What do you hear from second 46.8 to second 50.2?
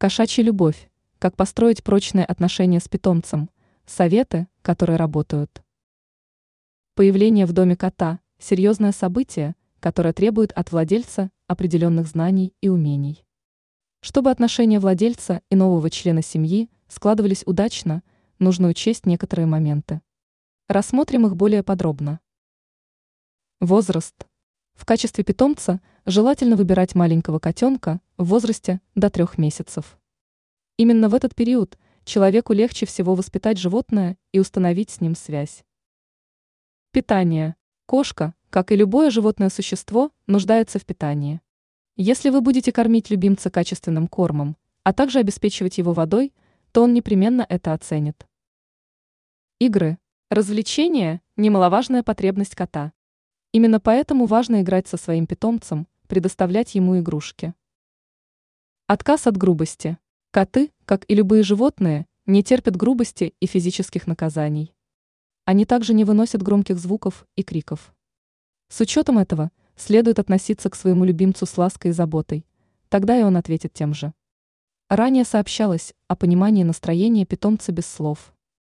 он непременно это оценит. Игры.